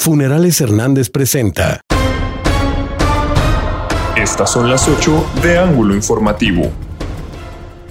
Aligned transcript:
Funerales 0.00 0.60
Hernández 0.60 1.10
presenta. 1.10 1.80
Estas 4.16 4.52
son 4.52 4.70
las 4.70 4.86
8 4.86 5.26
de 5.42 5.58
Ángulo 5.58 5.92
Informativo. 5.96 6.70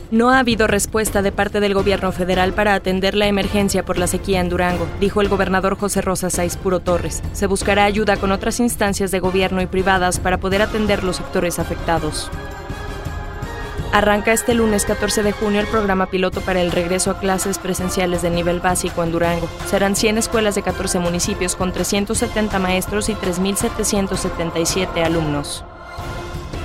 No 0.09 0.29
ha 0.29 0.39
habido 0.39 0.67
respuesta 0.67 1.21
de 1.21 1.33
parte 1.33 1.59
del 1.59 1.73
gobierno 1.73 2.13
federal 2.13 2.53
para 2.53 2.75
atender 2.75 3.13
la 3.13 3.27
emergencia 3.27 3.83
por 3.83 3.97
la 3.97 4.07
sequía 4.07 4.39
en 4.39 4.47
Durango, 4.47 4.87
dijo 5.01 5.19
el 5.19 5.27
gobernador 5.27 5.77
José 5.77 5.99
Rosa 5.99 6.29
Saiz 6.29 6.55
Puro 6.55 6.79
Torres. 6.79 7.21
Se 7.33 7.45
buscará 7.45 7.83
ayuda 7.83 8.15
con 8.15 8.31
otras 8.31 8.61
instancias 8.61 9.11
de 9.11 9.19
gobierno 9.19 9.61
y 9.61 9.65
privadas 9.65 10.21
para 10.21 10.39
poder 10.39 10.61
atender 10.61 11.03
los 11.03 11.17
sectores 11.17 11.59
afectados. 11.59 12.31
Arranca 13.93 14.33
este 14.33 14.53
lunes 14.53 14.85
14 14.85 15.23
de 15.23 15.31
junio 15.31 15.61
el 15.61 15.67
programa 15.67 16.07
piloto 16.07 16.41
para 16.41 16.61
el 16.61 16.71
regreso 16.71 17.11
a 17.11 17.19
clases 17.19 17.57
presenciales 17.57 18.21
de 18.21 18.29
nivel 18.29 18.59
básico 18.59 19.03
en 19.03 19.11
Durango. 19.11 19.47
Serán 19.69 19.95
100 19.95 20.17
escuelas 20.17 20.55
de 20.55 20.61
14 20.61 20.99
municipios 20.99 21.55
con 21.55 21.71
370 21.71 22.59
maestros 22.59 23.09
y 23.09 23.13
3.777 23.13 25.03
alumnos. 25.03 25.63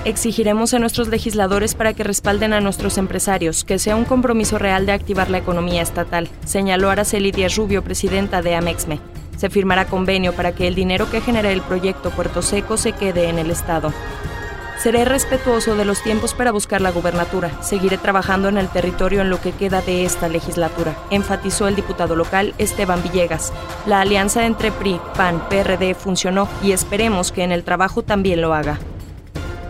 Exigiremos 0.04 0.74
a 0.74 0.80
nuestros 0.80 1.06
legisladores 1.06 1.76
para 1.76 1.94
que 1.94 2.02
respalden 2.02 2.52
a 2.52 2.60
nuestros 2.60 2.98
empresarios, 2.98 3.62
que 3.62 3.78
sea 3.78 3.94
un 3.94 4.04
compromiso 4.04 4.58
real 4.58 4.84
de 4.84 4.92
activar 4.92 5.30
la 5.30 5.38
economía 5.38 5.80
estatal, 5.80 6.28
señaló 6.44 6.90
Araceli 6.90 7.30
Díaz 7.30 7.54
Rubio, 7.54 7.84
presidenta 7.84 8.42
de 8.42 8.56
Amexme. 8.56 8.98
Se 9.36 9.48
firmará 9.48 9.86
convenio 9.86 10.32
para 10.32 10.56
que 10.56 10.66
el 10.66 10.74
dinero 10.74 11.08
que 11.08 11.20
genere 11.20 11.52
el 11.52 11.62
proyecto 11.62 12.10
Puerto 12.10 12.42
Seco 12.42 12.76
se 12.76 12.92
quede 12.92 13.28
en 13.28 13.38
el 13.38 13.50
Estado. 13.50 13.92
Seré 14.82 15.04
respetuoso 15.04 15.76
de 15.76 15.84
los 15.84 16.02
tiempos 16.02 16.34
para 16.34 16.50
buscar 16.50 16.80
la 16.80 16.90
gubernatura. 16.90 17.62
Seguiré 17.62 17.98
trabajando 17.98 18.48
en 18.48 18.58
el 18.58 18.66
territorio 18.66 19.20
en 19.20 19.30
lo 19.30 19.40
que 19.40 19.52
queda 19.52 19.80
de 19.80 20.04
esta 20.04 20.28
legislatura, 20.28 20.96
enfatizó 21.10 21.68
el 21.68 21.76
diputado 21.76 22.16
local 22.16 22.52
Esteban 22.58 23.00
Villegas. 23.00 23.52
La 23.86 24.00
alianza 24.00 24.44
entre 24.44 24.72
PRI, 24.72 25.00
PAN, 25.16 25.40
PRD 25.48 25.94
funcionó 25.94 26.48
y 26.64 26.72
esperemos 26.72 27.30
que 27.30 27.44
en 27.44 27.52
el 27.52 27.62
trabajo 27.62 28.02
también 28.02 28.40
lo 28.40 28.54
haga. 28.54 28.80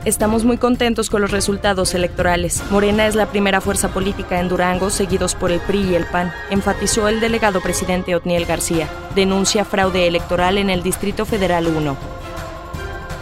Estamos 0.07 0.45
muy 0.45 0.57
contentos 0.57 1.11
con 1.11 1.21
los 1.21 1.31
resultados 1.31 1.95
electorales. 1.95 2.63
Morena 2.71 3.07
es 3.07 3.15
la 3.15 3.27
primera 3.27 3.61
fuerza 3.61 3.89
política 3.89 4.41
en 4.41 4.49
Durango, 4.49 4.89
seguidos 4.89 5.35
por 5.35 5.53
el 5.53 5.61
PRI 5.61 5.91
y 5.91 5.95
el 5.95 6.07
PAN, 6.07 6.33
enfatizó 6.49 7.07
el 7.09 7.21
delegado 7.21 7.61
presidente 7.61 8.17
Otniel 8.17 8.47
García. 8.47 8.89
Denuncia 9.15 9.67
fraude 9.67 10.07
electoral 10.07 10.57
en 10.57 10.71
el 10.71 10.83
Distrito 10.83 11.27
Federal 11.27 11.67
1. 11.67 12.22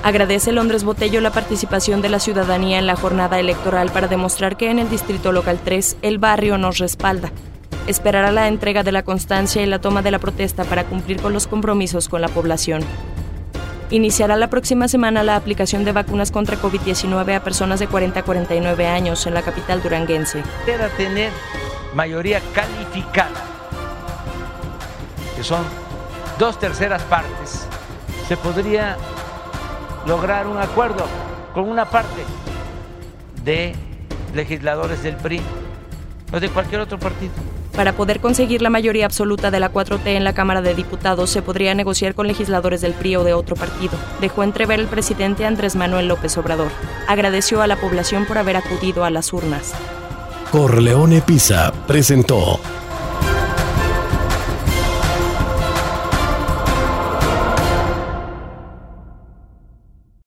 Agradece 0.02 0.52
Londres 0.52 0.82
Botello 0.82 1.20
la 1.20 1.30
participación 1.30 2.00
de 2.00 2.08
la 2.08 2.20
ciudadanía 2.20 2.78
en 2.78 2.86
la 2.86 2.96
jornada 2.96 3.38
electoral 3.38 3.90
para 3.90 4.08
demostrar 4.08 4.56
que 4.56 4.70
en 4.70 4.78
el 4.78 4.88
Distrito 4.88 5.30
Local 5.30 5.60
3 5.62 5.98
el 6.00 6.18
barrio 6.18 6.56
nos 6.56 6.78
respalda. 6.78 7.30
Esperará 7.86 8.32
la 8.32 8.48
entrega 8.48 8.82
de 8.82 8.92
la 8.92 9.02
constancia 9.02 9.62
y 9.62 9.66
la 9.66 9.80
toma 9.80 10.00
de 10.00 10.10
la 10.10 10.18
protesta 10.18 10.64
para 10.64 10.84
cumplir 10.84 11.20
con 11.20 11.34
los 11.34 11.46
compromisos 11.46 12.08
con 12.08 12.22
la 12.22 12.28
población. 12.28 12.82
Iniciará 13.90 14.36
la 14.36 14.48
próxima 14.48 14.88
semana 14.88 15.22
la 15.22 15.36
aplicación 15.36 15.84
de 15.84 15.92
vacunas 15.92 16.30
contra 16.30 16.56
COVID-19 16.56 17.36
a 17.36 17.44
personas 17.44 17.78
de 17.78 17.88
40 17.88 18.20
a 18.20 18.22
49 18.22 18.86
años 18.86 19.26
en 19.26 19.34
la 19.34 19.42
capital 19.42 19.82
duranguense. 19.82 20.42
Debe 20.64 20.88
tener 20.96 21.30
mayoría 21.94 22.40
calificada, 22.54 23.44
que 25.36 25.42
son 25.42 25.64
dos 26.38 26.58
terceras 26.58 27.02
partes. 27.02 27.66
Se 28.28 28.36
podría 28.36 28.96
lograr 30.06 30.46
un 30.46 30.58
acuerdo 30.58 31.04
con 31.54 31.68
una 31.68 31.84
parte 31.84 32.22
de 33.44 33.74
legisladores 34.34 35.02
del 35.02 35.16
PRI 35.16 35.40
o 36.32 36.40
de 36.40 36.48
cualquier 36.48 36.80
otro 36.80 36.98
partido. 36.98 37.32
Para 37.74 37.92
poder 37.92 38.20
conseguir 38.20 38.62
la 38.62 38.70
mayoría 38.70 39.06
absoluta 39.06 39.50
de 39.50 39.60
la 39.60 39.72
4T 39.72 40.06
en 40.06 40.24
la 40.24 40.34
Cámara 40.34 40.60
de 40.60 40.74
Diputados 40.74 41.30
se 41.30 41.40
podría 41.40 41.74
negociar 41.74 42.14
con 42.14 42.26
legisladores 42.26 42.80
del 42.80 42.92
PRI 42.92 43.16
o 43.16 43.24
de 43.24 43.32
otro 43.32 43.56
partido, 43.56 43.92
dejó 44.20 44.42
entrever 44.42 44.80
el 44.80 44.86
presidente 44.86 45.46
Andrés 45.46 45.76
Manuel 45.76 46.08
López 46.08 46.36
Obrador. 46.36 46.70
Agradeció 47.08 47.62
a 47.62 47.66
la 47.66 47.76
población 47.76 48.26
por 48.26 48.38
haber 48.38 48.56
acudido 48.56 49.04
a 49.04 49.10
las 49.10 49.32
urnas. 49.32 49.72
Corleone 50.50 51.20
Pisa 51.22 51.72
presentó 51.86 52.60